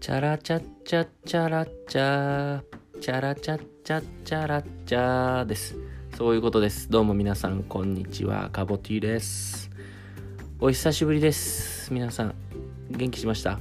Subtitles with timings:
[0.00, 2.62] チャラチャッチャッチャラッチャ
[3.02, 5.76] チャラチャッチャッチャラッチャです。
[6.16, 6.88] そういうことです。
[6.88, 8.48] どうも皆さん、こんにちは。
[8.50, 9.70] カボティです。
[10.58, 11.92] お久しぶりです。
[11.92, 12.34] 皆さん、
[12.90, 13.60] 元気しました？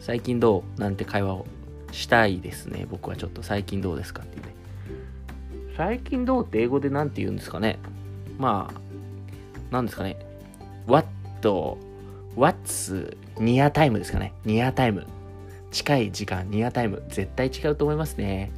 [0.00, 0.80] 最近どう？
[0.80, 1.46] なんて会話を
[1.92, 2.84] したいですね。
[2.90, 4.54] 僕はちょっと最近どうですかっていうね。
[5.76, 7.78] 最近どうって英語で何て言うんですかね
[8.38, 10.16] まあ、なんですかね。
[10.88, 11.06] what,
[12.34, 14.32] what's near time ですかね。
[14.44, 15.06] near time。
[15.74, 18.52] 近い時間、ニアタイム、絶対違うと思いますね。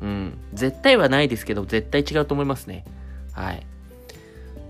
[0.00, 0.38] うん。
[0.54, 2.86] 絶対はないですけど、絶対違うと思いますね。
[3.32, 3.66] はい。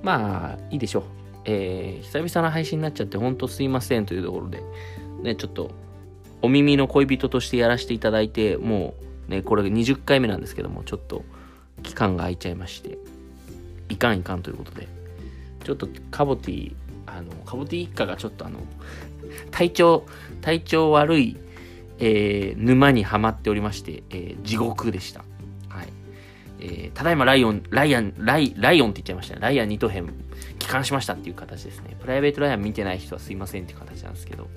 [0.02, 1.02] まあ、いいでしょう。
[1.44, 4.64] えー、久々の配信になっちゃって、ほんとすいませんというところで、
[5.22, 5.70] ね、ちょっと、
[6.42, 8.94] お耳の恋人としてやらせていただいて、も
[9.28, 11.24] う、ね、これが20回目なんですけども、ちょっと、
[11.84, 12.98] 期間が空いちゃいまして、
[13.88, 14.88] いかんいかんということで、
[15.62, 16.74] ちょっと、カボティ、
[17.06, 18.58] あの、カボティ一家がちょっとあの、
[19.52, 20.04] 体調、
[20.40, 21.36] 体調悪い、
[22.04, 25.20] えー、沼にはまっておりまして、えー地獄でした。
[25.68, 25.88] はい。
[26.58, 29.40] えーただいまライオン、ライアン、ライ、ライオンって言っちゃいましたね。
[29.40, 30.12] ライアン2等編、
[30.58, 31.96] 帰還しましたっていう形ですね。
[32.00, 34.48] プライベートライアン見てない人はすいませんっていう形なんですけど、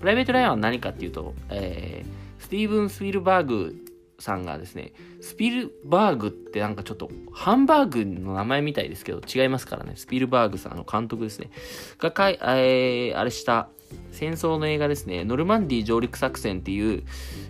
[0.00, 3.76] プライベートライアンは何かっていうと、えースティーブン・スピルバーグ
[4.18, 9.92] さんがですね、スピルバーグってなんかちょっとハンバーグの名前みたいですけど、違いますからね。
[9.96, 11.50] スピルバーグさんの監督ですね。
[11.98, 13.68] がかい、えーあれした、
[14.12, 17.02] 戦争の映画ですね、ノルマンディー上陸作戦っていう、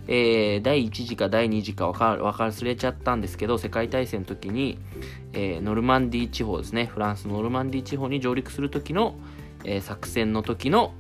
[0.09, 4.79] えー第1次か第2次かわか忘れちゃったんですけど、世界大戦の時に、
[5.33, 9.17] えーノルマンディー地方ですね、フランスのノルマンディー地方に上陸する時の、
[9.65, 10.95] えー作戦の時の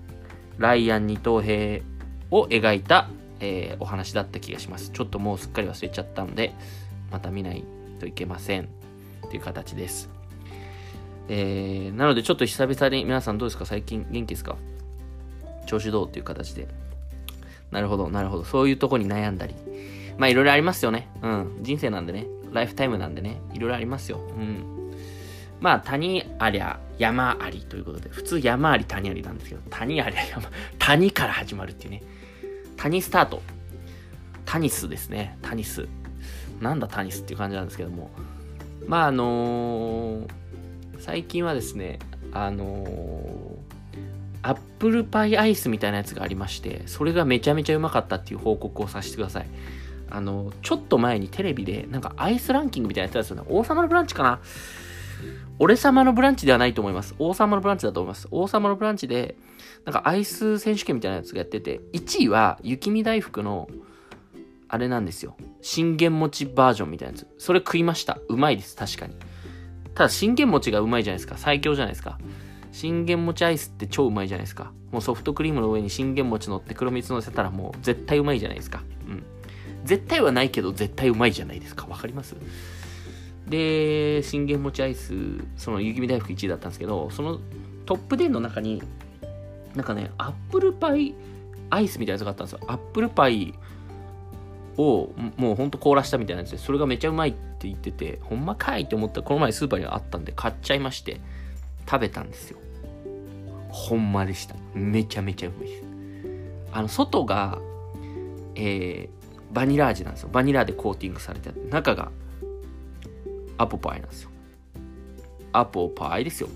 [0.58, 1.82] ライアン二等兵
[2.30, 3.08] を描いた、
[3.41, 4.91] えお話だった気がします。
[4.91, 6.52] ちょっともうすっかり忘れちゃったので、
[7.10, 7.64] また見ない
[8.00, 8.69] といけません。
[9.30, 10.10] という形です。
[11.28, 13.64] えーなのでちょっと久々に皆さんどうですか？
[13.64, 14.56] 最近元気ですか？
[15.66, 16.68] 調子どうっていう形で。
[17.70, 18.44] なるほど、なるほど。
[18.44, 19.55] そういうとこに悩んだり。
[20.19, 21.09] まあいろいろありますよね。
[21.22, 21.59] うん。
[21.62, 22.26] 人生なんでね。
[22.53, 23.41] ライフタイムなんでね。
[23.54, 24.19] いろいろありますよ。
[24.19, 24.92] うん。
[25.60, 32.03] まあ谷ありゃ山ありということで、普通山あり谷ありなんですけど、谷ありゃ山、谷から始まるっていうね。
[32.76, 33.41] 谷スタート。
[34.44, 35.38] タニスですね。
[35.41, 35.87] タニス。
[36.60, 38.10] なんだタニスっていう感じなんですけども。
[38.87, 40.28] まああのー
[40.98, 41.98] 最近はですね、
[42.32, 43.72] あのー
[44.42, 49.47] アップルパイアイスみたいなやつがありまして、それがめちゃめちゃうまかったっていう報告をさせてください。
[50.10, 53.42] あの、ちょっと前にテレビで、なんかアイスランキングみたいなやつですよね。
[53.48, 54.41] 王様のブランチかな？
[55.58, 57.14] 俺様のブランチではないと思います。
[57.19, 58.26] 王様のブランチだと思います。
[58.31, 59.36] 王様のブランチで、
[59.84, 63.69] なんかアイス選手権みたいなやつがやってて、1位は雪見大福の、
[64.69, 65.36] あれなんですよ。
[65.60, 67.28] 信玄餅バージョンみたいなやつ。
[67.38, 68.19] それ食いました。
[68.28, 69.14] うまいです、確かに。
[69.94, 71.38] ただ、信玄餅がうまいじゃないですか。
[71.38, 72.19] 最強じゃないですか。
[72.72, 74.72] 信玄餅アイスって超うまいじゃないですか。
[74.91, 78.83] もうソフトクリームの上に信玄餅乗って黒蜜乗せたらもう絶対うまいじゃないですか。
[79.06, 79.22] うん。
[79.84, 81.87] 絶対はないけど絶対うまいじゃないですか。
[81.87, 82.34] わかります？
[83.47, 85.15] で、信玄餅アイス、
[85.56, 87.41] その雪見大福1位だったんですけど、その
[87.84, 88.82] トップ10の中に、
[89.75, 91.15] なんかね、アップルパイ
[91.69, 92.61] アイスみたいなやつがあったんですよ。
[92.69, 93.55] アップルパイ
[94.77, 101.21] をもうほんと凍らしたみたいなやつで、それがめちゃうまいって言ってて、ほんまかいって思ったこの前スーパーにあったんで買っちゃいまして、
[101.92, 102.58] 食べたんですよ。
[103.69, 104.54] ほんまでした。
[104.72, 105.84] めちゃめちゃうまいです。
[106.72, 107.58] あの、外が、
[108.54, 110.31] えー、バニラ味なんですよ。
[110.32, 112.10] バニラでコーティングされて、中が
[113.58, 114.31] アポパイなんですよ。
[115.52, 116.48] アポパイですよ。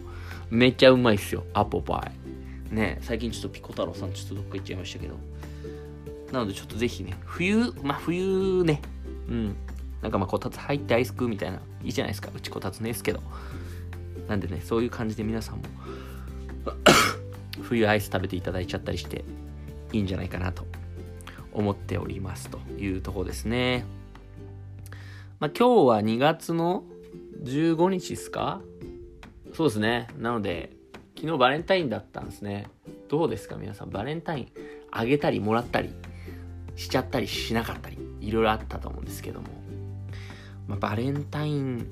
[0.48, 1.44] めっちゃうまいっすよ。
[1.52, 2.10] アポパ
[2.72, 2.75] イ。
[2.75, 5.16] ね最近ちょっとピコ太郎さんちょっとどっか行っちゃいましたけど。
[6.32, 8.80] なのでちょっとぜひね、冬、まあ冬ね、
[9.28, 9.56] うん。
[10.00, 12.30] なんかまあこたつ入ってアイス食うみたいな、いいじゃないですか。
[12.34, 13.20] うちこたつねですけど。
[14.28, 15.62] なんでね、そういう感じで皆さんも
[17.62, 19.25] 冬アイス食べていただいちゃったりして
[19.92, 20.66] いいんじゃないかなと
[21.53, 23.84] 思っておりますというところですね。
[25.38, 26.84] まあ今日は2月の
[27.44, 28.60] 15日ですか？
[29.54, 30.09] そうですね。
[30.19, 30.72] なので、
[31.16, 32.67] 昨日バレンタインだったんですね。
[33.08, 34.49] どうですか皆さん、バレンタイン
[34.90, 35.90] あげたりもらったり
[36.75, 39.46] しちゃったりしなかったり、いろいろあったと思うんですけども。
[40.67, 41.87] まあ、バレンタイン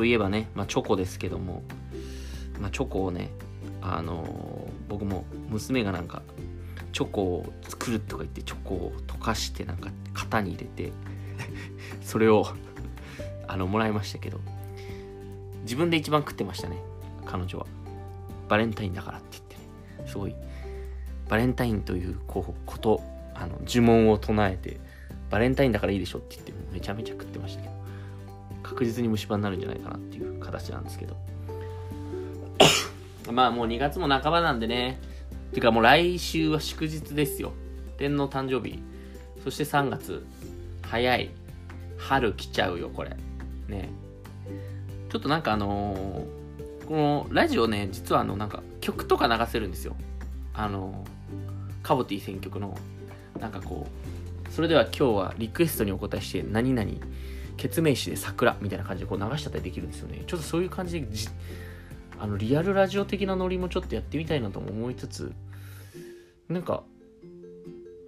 [0.00, 1.62] といえばね、まあ、チョコですけども、
[2.58, 3.30] まあ、チョコをね、
[3.82, 6.22] あのー僕も娘がなんか
[6.92, 10.92] チョコを作るとか言ってチョコを溶かしてなんか型に入れて
[12.02, 12.44] それを
[13.46, 14.40] あのもらいましたけど
[15.62, 16.76] 自分で一番食ってましたね
[17.24, 17.66] 彼女は。
[18.48, 19.54] バレンタインだからって言って
[20.02, 20.08] ね。
[20.08, 20.34] すごい
[21.28, 23.00] バレンタインというこうこと
[23.34, 24.80] あの呪文を唱えて
[25.30, 27.80] バレンタインだからいいでしょって言ってめちゃめちゃ食ってましたけど。
[28.62, 31.16] 確実に虫歯になるんじゃないかなっていう形なんですけど。
[33.32, 35.00] まあもう2月も半ばなんでね。
[35.52, 37.52] てかもう来週は祝日ですよ。
[37.98, 38.82] 天皇誕生日。
[39.42, 40.24] そして3月。
[40.82, 41.30] 早い。
[41.98, 43.16] 春来ちゃうよこれ。
[43.68, 43.90] ね。
[45.10, 49.96] ちょっとなんかあのー、このラジオね実はあのなんか曲とか流せるんですよ。
[50.54, 52.76] あのー、カボティ選曲の。
[53.38, 54.10] なんかこう。
[54.50, 56.90] それでは今日はリクエストにお答えして何々
[57.60, 60.24] 決名詞で桜みたいな感じでこう流しちゃったりできるんですよね。
[60.26, 61.06] ちょっとそういう感じで
[62.18, 65.32] あのリアルラジオ的なノリもちょっとやってみたいなとも思いつつ
[66.48, 66.82] なんか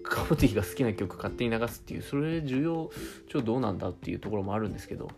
[0.05, 2.91] カボティが好きな曲勝手に流すっていうそれ需要
[3.29, 5.11] ちょっとどうなんだっていうところもあるんですけど。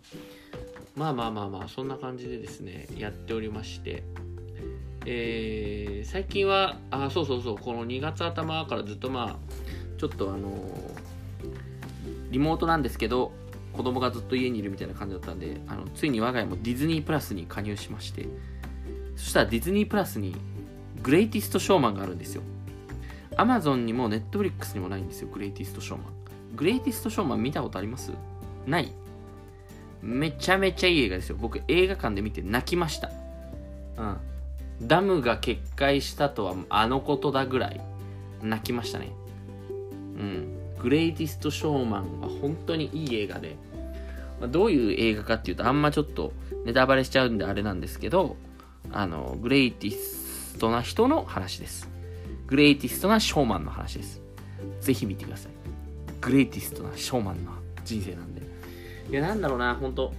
[0.97, 4.03] まあまあまあまあそんな感じでですねやっておりまして。
[5.07, 13.33] えー、最近はあそうそうそうこの2月頭からずっとまあちょっとあのー、リモートなんですけど
[13.77, 18.27] 子供がずっと家にいるみたいな感じだったんであのついに我が家もディズニープラスに加入しまして
[19.17, 20.35] そしたらディズニープラスに
[21.03, 22.43] グレイティストショーマンがあるんですよ。
[23.37, 26.07] アマゾンにもネットフリックスにもないんですよグレイティストショーマン。
[26.57, 28.13] グレイティストショーマン見たことあります？
[28.67, 28.93] ない。
[30.03, 31.37] めちゃめちゃいい映画ですよ。
[31.41, 33.11] 僕映画館で見て泣きました。
[33.99, 34.17] うん。
[34.87, 37.81] ダムが決壊したとはあのことだぐらい
[38.43, 39.13] 泣きましたね。
[39.69, 40.59] うん。
[40.81, 43.57] グレイティストショーマンは本当にいい映画で、
[44.41, 46.33] まあ、どういう映画かっていうとあんまちょっと
[46.65, 48.37] ネタバレしちゃうんであれなんですけど
[48.93, 51.89] あのグレイティストな人の話です。
[52.47, 54.21] グレイティストなショーマンの話です。
[54.81, 55.53] ぜひ見てください。
[56.21, 57.53] グレイティストなショーマンの
[57.85, 58.43] 人生なんで。
[59.11, 60.13] いやなんだろうな本当。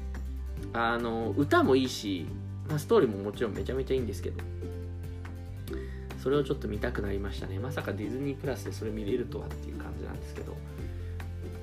[0.74, 2.26] あの歌もいいし、
[2.68, 4.44] まあ、ストーリーももちろんめちゃめちゃいいんですけど。
[6.26, 7.60] それをちょっと見たくなりましたね。
[7.60, 10.56] まさかディズニープラスでそれ見れるとはっていう感じなんですけど。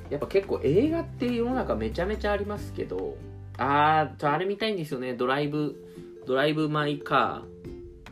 [0.09, 3.17] やっぱ結構映画って世の中めちゃめちゃありますけど。
[3.59, 5.15] あーあれ見たいんですよね。
[5.15, 5.85] ドライブ
[6.29, 7.43] ドライブ・マイ・カ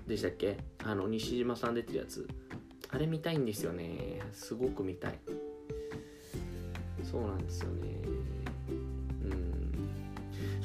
[0.04, 0.58] ーでしたっけ？
[0.84, 2.26] あの西島さん出てるやつ。
[2.88, 4.20] あれ見たいんですよね。
[4.32, 5.18] すごく見たい。
[7.04, 7.96] そうなんですよね。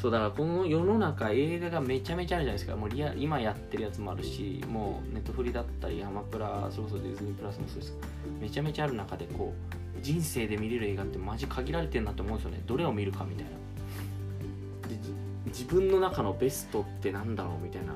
[0.05, 2.75] そうだからこの世の中映画がめちゃめちゃあるじゃないですか。
[2.75, 7.97] もうリア今やってるやつもあるしもうネットフリだったりアマプラそろそろディズニープラスもそうです
[8.39, 9.55] めちゃめちゃある中でこ
[9.97, 12.61] う人生で見れる映画ってマジ限られてるなと思うんですよね。
[12.67, 13.51] どれを見るかみたいな。
[15.47, 17.95] 自分の中のベストってなんだろうみたいな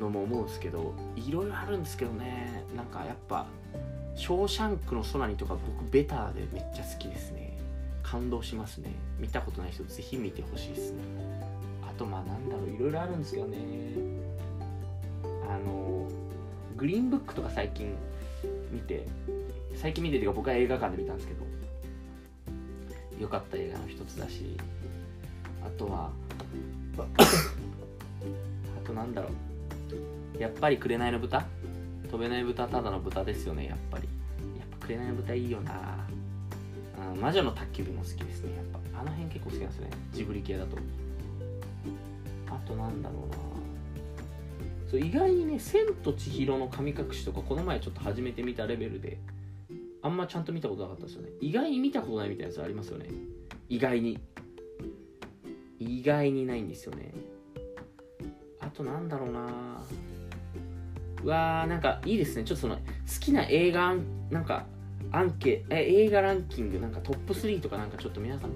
[0.00, 2.64] のも思うんですけどいろいろあるんですけどね。
[2.74, 3.44] なんかやっぱ
[4.16, 7.57] 「ショーシャンクの空に」とか僕ベターでめっちゃ好きですね
[8.10, 8.90] 感動しますね。
[9.18, 11.02] 見たことない人ぜひ見てほしいですね。
[11.82, 13.58] あとまあなんだろういろいろあるんですけどね。
[15.46, 16.08] あの
[16.76, 17.94] グリーンブックとか最近
[18.72, 19.06] 見て
[19.74, 21.46] 最近見ててか僕は映画館で見たんですけど。
[23.20, 24.56] 良かった映画の一つだし。
[25.62, 26.10] あとは
[28.82, 29.28] あとなんだろ
[30.36, 30.40] う。
[30.40, 31.44] やっぱり紅の豚？
[32.10, 34.08] 飛べない豚ただの豚ですよねやっぱり。
[34.58, 35.97] やっぱ紅の豚いいよな。
[37.12, 38.56] うん魔女の宅急便も好きですね。
[38.56, 39.90] やっぱあの辺結構好きなんですね。
[40.12, 40.76] ジブリ系だと。
[42.50, 43.36] あとなんだろうな。
[44.90, 49.18] そう意外にね「千と千尋の神隠し」とかこの前ちょっと初めて見たレベルで
[50.00, 51.28] あんまちゃんと見たことなかったですよね。
[51.40, 53.08] 意外に見たことないみたいなやつありますよね。
[53.68, 54.18] 意外に。
[55.78, 57.12] 意外にないんですよね。
[58.60, 59.82] あとなんだろうな。
[61.22, 62.44] うわーなんかいいですね。
[62.44, 62.82] ちょっとその好
[63.20, 63.94] きな映画
[64.30, 64.66] なんか
[65.12, 68.52] アンケえ映画ランキングなんかトップ3とかなんかちょっと皆さん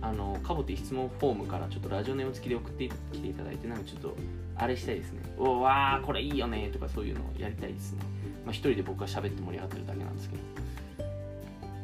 [0.00, 4.16] あのカボティ質問フォームからちょっとラジオネーム付きで送ってきていただいてなんかちょっと
[4.56, 5.22] あれしたいですね。
[5.38, 8.02] おわーこれいいよねとかそういうのをやりたいですね。
[8.44, 10.42] まあ一人で僕が喋って盛り上がってるだけなんですけど。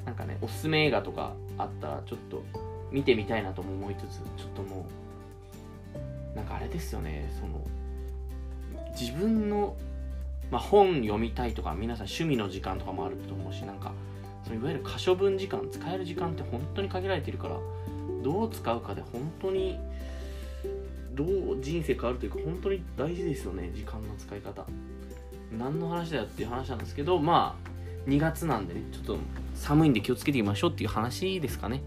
[0.04, 2.42] なんかねおすすめ映画とかあったらちょっと
[2.90, 4.86] 見てみたいなとも思いつつちょっとも
[6.34, 7.64] うなんかあれですよねその
[8.98, 9.76] 自分の、
[10.50, 13.92] まあ、本読みたいとか皆さん趣味の時間とかもあると思うしなんか
[14.44, 17.56] そのいわゆる可処分時間使える時間って本当に限られてるから
[18.22, 19.78] どう使うかで本当に
[21.14, 24.64] どう人生変わるというか本当に大事ですよね時間の使い方
[25.56, 29.18] 何の話だよっていう話なんですけどまあ2月なんでねちょっと
[29.54, 31.82] 寒いんで気をつけていきましょうっていう話ですかね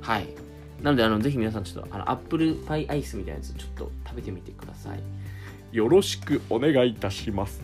[0.00, 0.28] はい。
[0.82, 5.00] なので、あの、ぜひ皆さん、ちょっと、あの、アップルパイアイスみたいなやつ、ちょっと食べてみてください。
[5.76, 7.60] よろしくお願いいたします。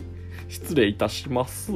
[0.49, 1.71] 失礼いたします。